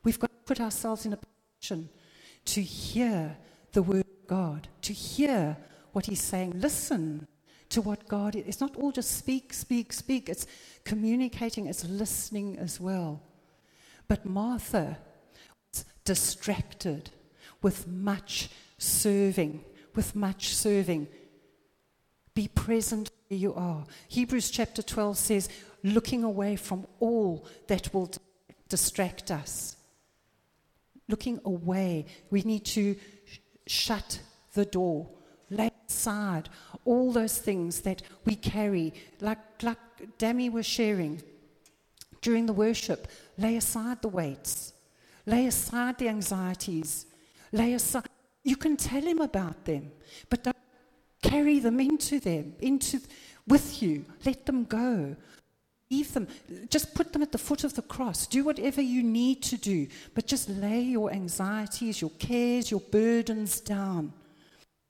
[0.04, 1.90] We've got to put ourselves in a position
[2.46, 3.38] to hear
[3.74, 5.58] the word of God, to hear
[5.92, 6.60] what he's saying.
[6.60, 7.28] Listen
[7.70, 8.46] to what God is.
[8.48, 10.30] It's not all just speak, speak, speak.
[10.30, 10.48] It's
[10.84, 13.22] communicating, it's listening as well.
[14.08, 14.98] But Martha
[16.08, 17.10] distracted
[17.62, 19.62] with much serving,
[19.93, 21.06] with much serving.
[22.34, 23.84] Be present where you are.
[24.08, 25.50] Hebrews chapter 12 says,
[25.84, 28.10] looking away from all that will
[28.70, 29.76] distract us.
[31.10, 32.06] Looking away.
[32.30, 34.22] We need to sh- shut
[34.54, 35.10] the door,
[35.50, 36.48] lay aside
[36.86, 38.93] all those things that we carry.
[39.20, 39.78] Like, like
[40.17, 41.22] Dami was sharing
[42.22, 44.74] during the worship, lay aside the weights,
[45.28, 47.06] lay aside the anxieties,
[47.52, 48.10] lay aside.
[48.44, 49.92] You can tell him about them,
[50.30, 50.58] but don't
[51.22, 53.02] carry them into them, into
[53.46, 54.06] with you.
[54.26, 55.16] Let them go.
[55.92, 56.28] Leave them.
[56.70, 58.28] Just put them at the foot of the cross.
[58.28, 63.62] Do whatever you need to do, but just lay your anxieties, your cares, your burdens
[63.62, 64.13] down.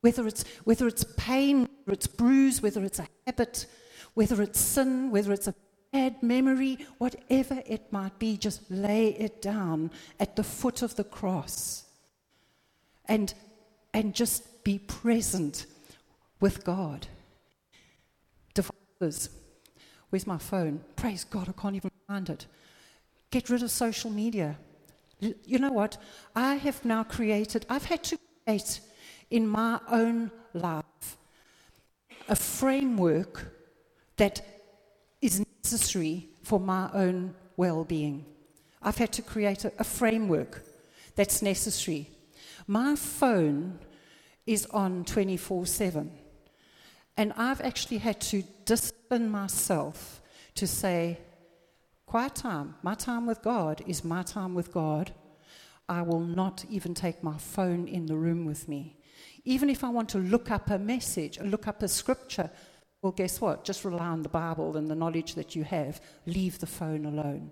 [0.01, 3.65] Whether it's, whether it's pain, whether it's bruise, whether it's a habit,
[4.13, 5.55] whether it's sin, whether it's a
[5.91, 11.03] bad memory, whatever it might be, just lay it down at the foot of the
[11.03, 11.85] cross.
[13.05, 13.33] And,
[13.93, 15.65] and just be present
[16.39, 17.07] with God.
[18.53, 19.29] Devices
[20.09, 20.81] Where's my phone?
[20.95, 22.45] Praise God, I can't even find it.
[23.31, 24.57] Get rid of social media.
[25.19, 25.97] You know what?
[26.35, 28.79] I have now created, I've had to create
[29.29, 31.17] in my own life
[32.29, 33.53] a framework
[34.15, 34.41] that
[35.71, 38.25] necessary for my own well being.
[38.81, 40.63] I've had to create a, a, framework
[41.15, 42.09] that's necessary.
[42.67, 43.79] My phone
[44.45, 46.09] is on 24 7.
[47.17, 50.21] And I've actually had to discipline myself
[50.55, 51.19] to say,
[52.05, 55.11] quiet time, my time with God is my time with God.
[55.89, 58.95] I will not even take my phone in the room with me.
[59.43, 62.49] Even if I want to look up a message, look up a scripture,
[63.01, 63.63] well, guess what?
[63.63, 66.01] Just rely on the Bible and the knowledge that you have.
[66.25, 67.51] Leave the phone alone.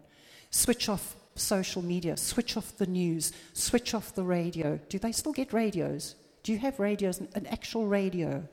[0.49, 4.79] Switch off social media, switch off the news, switch off the radio.
[4.89, 6.15] Do they still get radios?
[6.43, 8.47] Do you have radios, an actual radio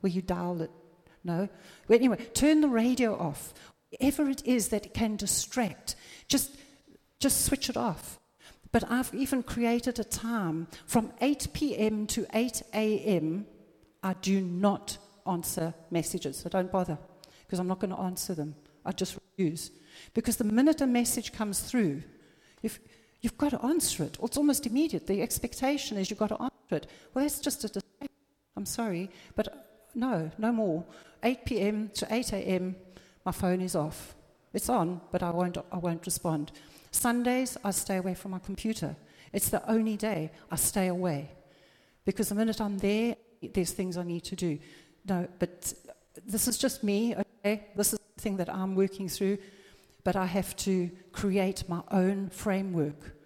[0.00, 0.70] where you dial it?
[1.24, 1.48] No?
[1.86, 3.54] But anyway, turn the radio off.
[3.90, 5.96] Whatever it is that it can distract,
[6.28, 6.50] just,
[7.18, 8.18] just switch it off.
[8.72, 12.06] But I've even created a time from 8 p.m.
[12.08, 13.46] to 8 a.m.
[14.02, 16.98] I do not answer messages, so don't bother
[17.46, 18.54] because I'm not going to answer them.
[18.84, 19.70] I just refuse.
[20.14, 22.02] Because the minute a message comes through,
[22.62, 22.80] if
[23.20, 25.06] you've got to answer it, it's almost immediate.
[25.06, 26.86] The expectation is you've got to answer it.
[27.14, 28.08] Well, that's just a distraction.
[28.56, 30.84] I'm sorry, but no, no more.
[31.22, 31.90] 8 p.m.
[31.94, 32.76] to 8 a.m.,
[33.24, 34.14] my phone is off.
[34.52, 36.52] It's on, but I won't, I won't respond.
[36.90, 38.96] Sundays, I stay away from my computer.
[39.32, 41.30] It's the only day I stay away.
[42.04, 43.16] Because the minute I'm there,
[43.52, 44.58] there's things I need to do.
[45.08, 45.72] No, but
[46.26, 47.68] this is just me, okay?
[47.76, 49.38] This is the thing that I'm working through.
[50.04, 53.16] But I have to create my own framework.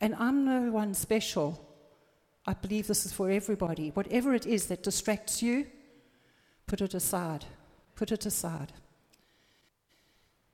[0.00, 1.66] And I'm no one special.
[2.46, 3.90] I believe this is for everybody.
[3.90, 5.66] Whatever it is that distracts you,
[6.66, 7.44] put it aside.
[7.94, 8.72] Put it aside.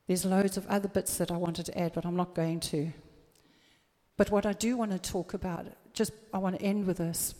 [0.07, 2.93] There's loads of other bits that I wanted to add, but I'm not going to.
[4.17, 7.35] But what I do want to talk about, just I want to end with this.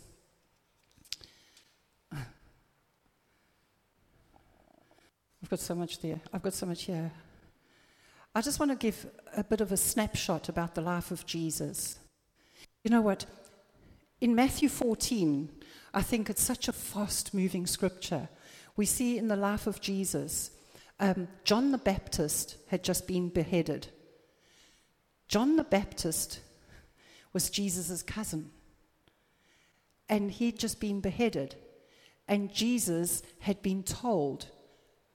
[5.47, 6.19] I've got so much there.
[6.33, 7.09] I've got so much here.
[8.35, 11.99] I just want to give a bit of a snapshot about the life of Jesus.
[12.83, 13.25] You know what?
[14.19, 15.47] In Matthew 14,
[15.93, 18.27] I think it's such a fast moving scripture.
[18.75, 20.51] We see in the life of Jesus,
[20.99, 23.87] um, John the Baptist had just been beheaded.
[25.29, 26.41] John the Baptist
[27.31, 28.51] was Jesus' cousin,
[30.09, 31.55] and he'd just been beheaded.
[32.27, 34.47] And Jesus had been told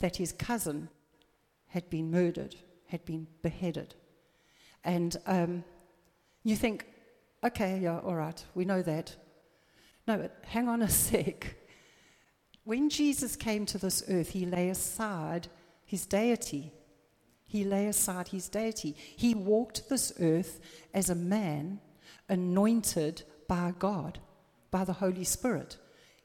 [0.02, 0.88] that his cousin
[1.68, 2.56] had been murdered,
[2.88, 3.94] had been beheaded.
[4.82, 5.64] And um,
[6.42, 6.86] you think,
[7.44, 9.14] okay, yeah, all right, we know that.
[10.08, 11.54] No, but hang on a sec.
[12.64, 15.46] When Jesus came to this earth, he lay aside
[15.86, 16.72] his deity.
[17.44, 18.96] He lay aside his deity.
[18.98, 20.58] He walked this earth
[20.92, 21.80] as a man
[22.28, 24.18] anointed by God,
[24.72, 25.76] by the Holy Spirit.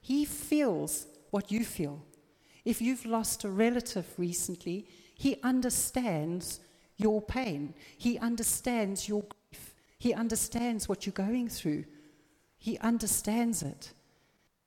[0.01, 2.01] He feels what you feel.
[2.67, 6.59] If you've lost a relative recently, he understands
[6.97, 7.73] your pain.
[7.97, 9.73] He understands your grief.
[9.97, 11.85] He understands what you're going through.
[12.57, 13.93] He understands it.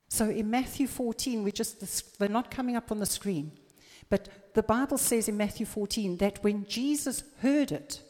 [0.09, 3.51] So in Matthew 14, we just they're not coming up on the screen.
[4.09, 8.01] But the Bible says in Matthew 14 that when Jesus heard it,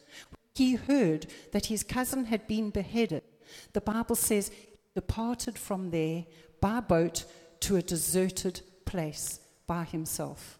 [0.56, 3.24] he heard that his cousin had been beheaded.
[3.74, 6.24] The Bible says he departed from there
[6.62, 7.26] by boat
[7.60, 9.41] to a deserted place
[9.72, 10.60] by himself.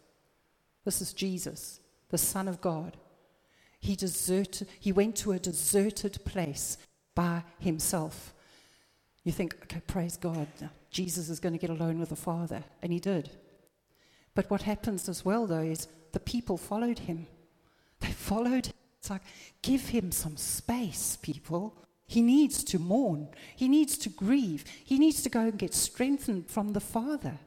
[0.86, 2.96] This is Jesus, the Son of God.
[3.78, 6.78] He, deserted, he went to a deserted place
[7.14, 8.32] by himself.
[9.22, 10.46] You think, okay, praise God,
[10.90, 12.64] Jesus is going to get alone with the Father.
[12.80, 13.28] And he did.
[14.34, 17.26] But what happens as well, though, is the people followed him.
[18.00, 18.78] They followed him.
[18.98, 19.26] It's like,
[19.60, 21.76] give him some space, people.
[22.06, 23.28] He needs to mourn.
[23.56, 24.64] He needs to grieve.
[24.82, 27.38] He needs to go and get strengthened from the Father.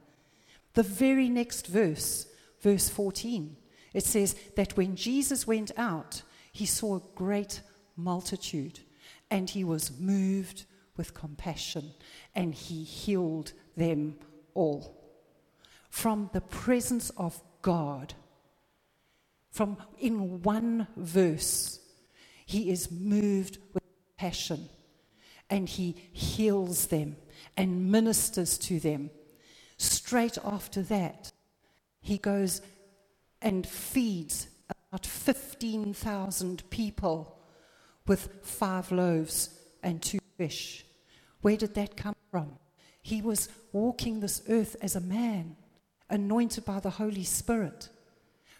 [0.76, 2.26] The very next verse,
[2.60, 3.56] verse 14,
[3.94, 6.20] it says that when Jesus went out,
[6.52, 7.62] he saw a great
[7.96, 8.80] multitude
[9.30, 10.66] and he was moved
[10.98, 11.92] with compassion
[12.34, 14.18] and he healed them
[14.52, 15.02] all.
[15.88, 18.12] From the presence of God,
[19.50, 21.80] from in one verse,
[22.44, 23.82] he is moved with
[24.18, 24.68] passion
[25.48, 27.16] and he heals them
[27.56, 29.08] and ministers to them
[30.06, 31.32] Straight after that,
[32.00, 32.62] he goes
[33.42, 37.36] and feeds about 15,000 people
[38.06, 39.50] with five loaves
[39.82, 40.86] and two fish.
[41.40, 42.52] Where did that come from?
[43.02, 45.56] He was walking this earth as a man,
[46.08, 47.88] anointed by the Holy Spirit,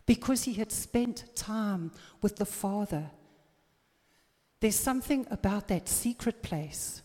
[0.04, 1.92] because he had spent time
[2.22, 3.08] with the Father.
[4.58, 7.02] There's something about that secret place.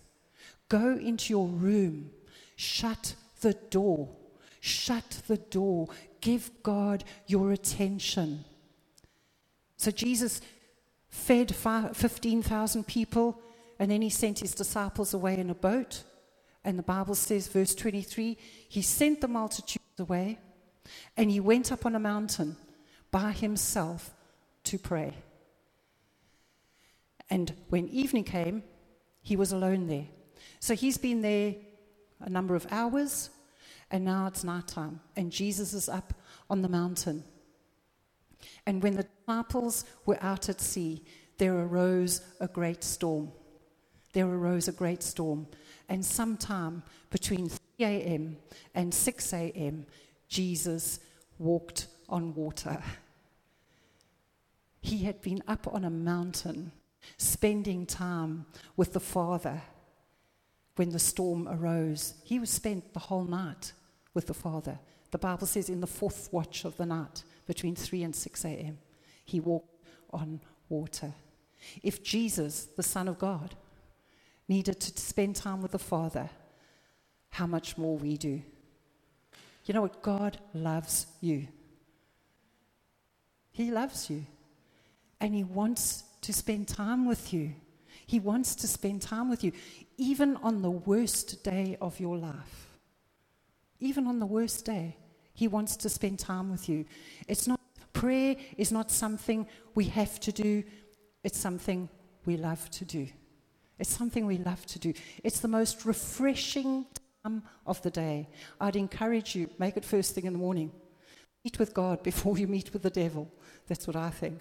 [0.67, 2.09] Go into your room,
[2.55, 4.17] shut the door.
[4.61, 5.89] Shut the door.
[6.21, 8.45] Give God your attention.
[9.75, 10.39] So Jesus
[11.09, 13.41] fed 15,000 people,
[13.79, 16.03] and then he sent his disciples away in a boat.
[16.63, 18.37] And the Bible says, verse 23,
[18.69, 20.37] he sent the multitudes away,
[21.17, 22.55] and he went up on a mountain
[23.09, 24.13] by himself
[24.65, 25.15] to pray.
[27.31, 28.61] And when evening came,
[29.23, 30.05] he was alone there.
[30.59, 31.55] So he's been there
[32.19, 33.31] a number of hours,
[33.91, 36.13] and now it's night time, and Jesus is up
[36.49, 37.23] on the mountain.
[38.65, 41.03] And when the disciples were out at sea,
[41.37, 43.31] there arose a great storm.
[44.13, 45.47] There arose a great storm.
[45.89, 48.37] And sometime between 3 a.m.
[48.73, 49.85] and 6 a.m.,
[50.27, 50.99] Jesus
[51.37, 52.81] walked on water.
[54.81, 56.71] He had been up on a mountain,
[57.17, 58.45] spending time
[58.77, 59.61] with the Father
[60.75, 62.15] when the storm arose.
[62.23, 63.73] He was spent the whole night
[64.13, 64.79] with the Father.
[65.11, 68.77] The Bible says in the fourth watch of the night, between 3 and 6 a.m.,
[69.25, 71.13] he walked on water.
[71.83, 73.55] If Jesus, the Son of God,
[74.47, 76.29] needed to spend time with the Father,
[77.29, 78.41] how much more we do.
[79.65, 80.01] You know what?
[80.01, 81.47] God loves you.
[83.51, 84.25] He loves you.
[85.19, 87.53] And He wants to spend time with you.
[88.05, 89.51] He wants to spend time with you,
[89.97, 92.70] even on the worst day of your life.
[93.81, 94.95] Even on the worst day,
[95.33, 96.85] He wants to spend time with you.
[97.27, 97.59] It's not,
[97.91, 100.63] prayer is not something we have to do,
[101.23, 101.89] it's something
[102.25, 103.07] we love to do.
[103.79, 104.93] It's something we love to do.
[105.23, 106.85] It's the most refreshing
[107.23, 108.29] time of the day.
[108.59, 110.71] I'd encourage you, make it first thing in the morning.
[111.43, 113.27] Meet with God before you meet with the devil.
[113.67, 114.39] That's what I think.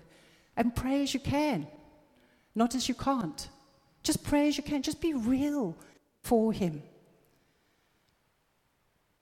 [0.58, 1.66] And pray as you can,
[2.54, 3.48] not as you can't.
[4.02, 4.82] Just pray as you can.
[4.82, 5.74] Just be real
[6.22, 6.82] for Him.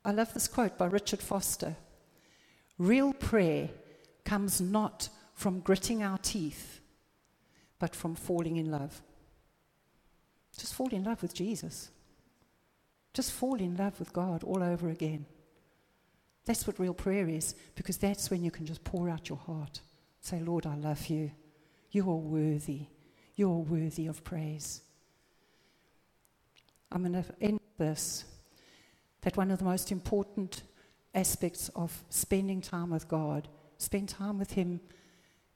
[0.04, 1.76] I love this quote by Richard Foster
[2.78, 3.70] Real prayer
[4.24, 6.80] comes not from gritting our teeth,
[7.78, 9.02] but from falling in love.
[10.56, 11.90] Just fall in love with Jesus.
[13.14, 15.26] Just fall in love with God all over again.
[16.44, 19.80] That's what real prayer is, because that's when you can just pour out your heart.
[20.20, 21.30] Say, Lord, I love you.
[21.90, 22.86] You are worthy.
[23.36, 24.82] You are worthy of praise.
[26.90, 28.24] I'm going to end this
[29.22, 30.62] that one of the most important
[31.14, 33.48] aspects of spending time with God,
[33.78, 34.80] spend time with Him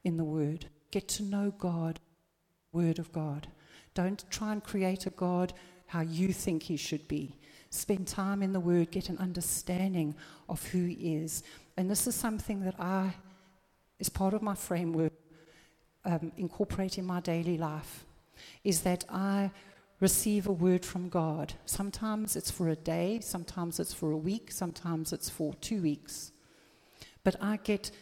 [0.05, 0.67] in the Word.
[0.91, 2.01] Get to know God,
[2.73, 3.49] Word of God.
[3.95, 5.53] Don't try and create a God
[5.87, 7.37] how you think He should be.
[7.71, 10.15] Spend time in the Word, get an understanding
[10.49, 11.43] of who He is.
[11.77, 13.15] And this is something that I,
[13.99, 15.13] is part of my framework,
[16.05, 18.05] um, incorporate in my daily life,
[18.65, 19.51] is that I
[20.03, 21.55] receive a word from God.
[21.65, 26.33] Sometimes it's for a day, sometimes it's for a week, sometimes it's for two weeks.
[27.23, 27.93] But I get,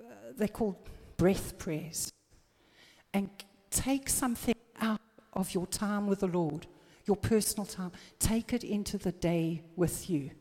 [0.00, 0.02] uh,
[0.36, 0.76] they're called
[1.16, 2.12] breath prayers.
[3.14, 3.30] And
[3.70, 5.00] take something out
[5.32, 6.66] of your time with the Lord,
[7.06, 10.32] your personal time, take it into the day with you.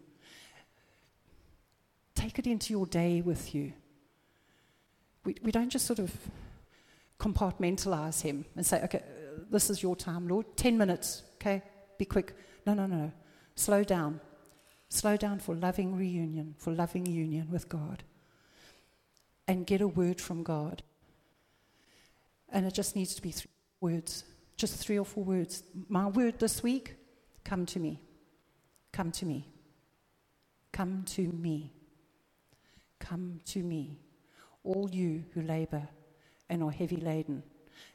[2.15, 3.73] Take it into your day with you.
[5.25, 6.11] We, we don't just sort of
[7.19, 9.03] compartmentalize Him and say, okay,
[9.49, 10.45] this is your time, Lord.
[10.57, 11.61] 10 minutes, okay?
[11.97, 12.33] Be quick.
[12.65, 13.11] No, no, no.
[13.55, 14.19] Slow down.
[14.89, 18.03] Slow down for loving reunion, for loving union with God.
[19.47, 20.83] And get a word from God.
[22.49, 24.23] And it just needs to be three words,
[24.57, 25.63] just three or four words.
[25.89, 26.95] My word this week
[27.43, 27.99] come to me.
[28.91, 29.47] Come to me.
[30.71, 31.73] Come to me.
[32.99, 33.99] Come to me.
[34.63, 35.87] All you who labor
[36.49, 37.43] and are heavy laden,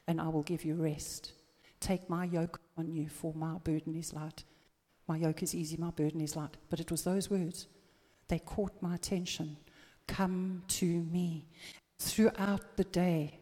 [0.07, 1.33] and I will give you rest.
[1.81, 4.45] Take my yoke on you, for my burden is light.
[5.09, 6.57] My yoke is easy, my burden is light.
[6.69, 7.67] But it was those words.
[8.29, 9.57] They caught my attention.
[10.07, 11.47] Come to me.
[11.99, 13.41] Throughout the day,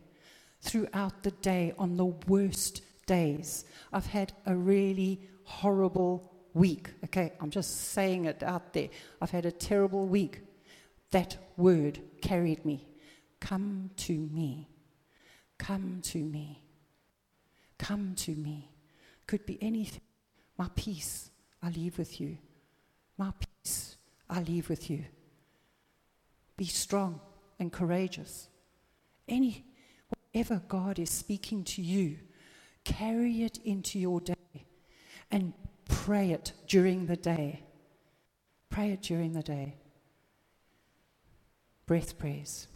[0.61, 6.91] throughout the day, on the worst days, I've had a really horrible week.
[7.05, 8.89] Okay, I'm just saying it out there.
[9.21, 10.41] I've had a terrible week.
[11.11, 12.87] That word carried me.
[13.41, 14.69] Come to me.
[15.59, 16.63] Come to me.
[17.79, 18.71] Come to me.
[19.27, 20.01] Could be anything.
[20.57, 21.31] My peace
[21.63, 22.39] I leave with you.
[23.17, 23.33] My
[23.63, 23.97] peace
[24.31, 25.05] I leave with you.
[26.57, 27.21] Be strong
[27.59, 28.49] and courageous.
[29.29, 29.65] Any,
[30.33, 32.17] whatever God is speaking to you,
[32.85, 34.35] carry it into your day
[35.31, 35.53] and
[35.89, 37.63] pray it during the day.
[38.71, 39.75] Pray it during the day.
[41.87, 42.69] Breath prayers.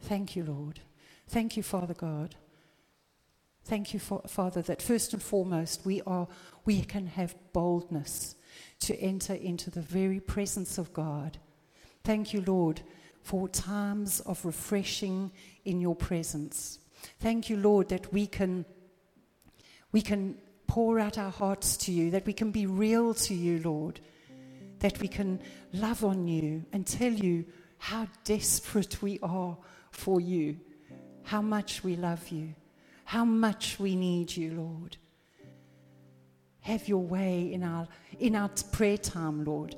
[0.00, 0.80] Thank you, Lord.
[1.28, 2.36] Thank you, Father God.
[3.64, 6.28] Thank you, Father, that first and foremost we, are,
[6.66, 8.36] we can have boldness
[8.80, 11.38] to enter into the very presence of God.
[12.04, 12.82] Thank you, Lord,
[13.22, 15.32] for times of refreshing
[15.64, 16.78] in your presence.
[17.20, 18.66] Thank you, Lord, that we can,
[19.92, 23.60] we can pour out our hearts to you, that we can be real to you,
[23.64, 23.98] Lord,
[24.80, 25.40] that we can
[25.72, 27.46] love on you and tell you
[27.78, 29.56] how desperate we are
[29.90, 30.58] for you
[31.24, 32.54] how much we love you,
[33.04, 34.96] how much we need you, Lord.
[36.60, 37.86] Have your way in our,
[38.18, 39.76] in our prayer time, Lord.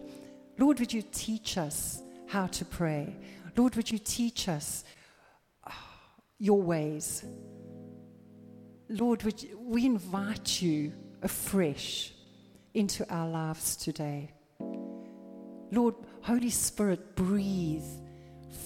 [0.59, 3.17] Lord, would you teach us how to pray?
[3.57, 4.85] Lord, would you teach us
[5.65, 5.71] uh,
[6.39, 7.25] your ways?
[8.89, 10.93] Lord, would you, we invite you
[11.23, 12.13] afresh
[12.77, 14.31] into our lives today.
[15.73, 17.83] Lord, Holy Spirit, breathe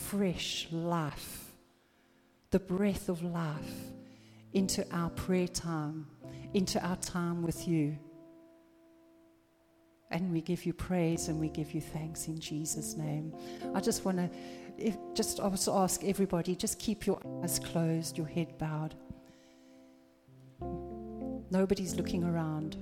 [0.09, 1.50] fresh life,
[2.51, 3.91] the breath of life
[4.53, 6.07] into our prayer time,
[6.55, 7.97] into our time with you.
[10.11, 13.33] And we give you praise and we give you thanks in Jesus' name.
[13.75, 14.31] I just want to
[15.15, 18.97] just also ask everybody just keep your eyes closed, your head bowed.
[21.53, 22.77] Nobody's looking around.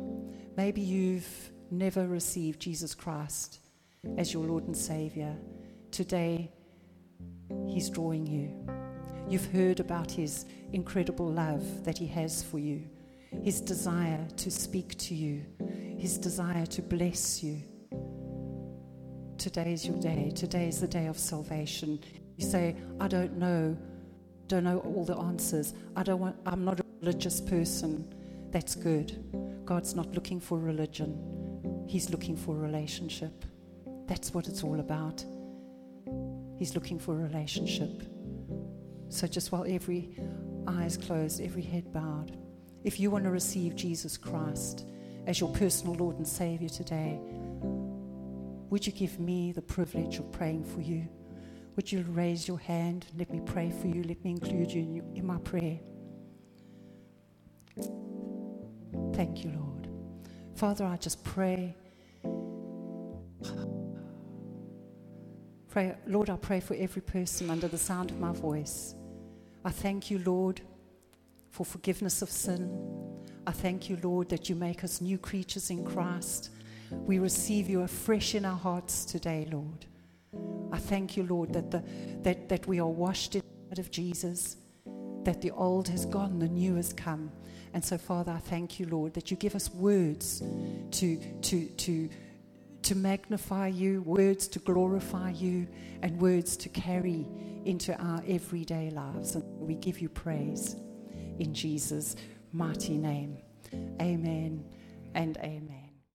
[0.57, 3.61] Maybe you've never received Jesus Christ
[4.17, 5.37] as your Lord and Savior.
[5.91, 6.51] Today,
[7.67, 8.78] He's drawing you.
[9.29, 12.83] You've heard about His incredible love that He has for you,
[13.43, 15.45] His desire to speak to you,
[15.99, 17.61] His desire to bless you.
[19.37, 20.33] Today is your day.
[20.35, 22.01] Today is the day of salvation.
[22.37, 23.77] You say, I don't know,
[24.47, 25.75] don't know all the answers.
[25.95, 28.15] I don't want, I'm not a religious person.
[28.51, 29.63] That's good.
[29.67, 33.45] God's not looking for religion, He's looking for relationship.
[34.07, 35.23] That's what it's all about.
[36.59, 38.03] He's looking for a relationship.
[39.11, 40.17] So, just while every
[40.67, 42.37] eye is closed, every head bowed,
[42.85, 44.87] if you want to receive Jesus Christ
[45.27, 47.19] as your personal Lord and Savior today,
[48.71, 51.09] would you give me the privilege of praying for you?
[51.77, 53.07] Would you raise your hand?
[53.17, 54.03] Let me pray for you.
[54.03, 55.79] Let me include you in, my prayer.
[59.15, 59.89] Thank you, Lord.
[60.57, 61.75] Father, I just pray.
[65.71, 68.95] Pray, Lord, I pray for every person under the sound of my voice.
[69.65, 70.61] I thank you, Lord,
[71.51, 72.71] for forgiveness of sin.
[73.47, 76.51] I thank you, Lord, that you make us new creatures in Christ.
[76.91, 79.87] We receive you afresh in our hearts today, Lord.
[80.73, 81.83] I thank you, Lord, that, the,
[82.23, 84.57] that, that we are washed in the blood of Jesus,
[85.25, 87.31] that the old has gone, the new has come.
[87.75, 90.43] And so, Father, I thank you, Lord, that you give us words
[90.93, 92.09] to, to, to,
[92.83, 95.67] to magnify you, words to glorify you,
[96.03, 97.27] and words to carry
[97.65, 99.35] into our everyday lives.
[99.35, 100.77] And we give you praise
[101.39, 102.17] in Jesus'
[102.53, 103.39] mighty name.
[104.01, 104.65] Amen
[105.15, 105.88] and amen.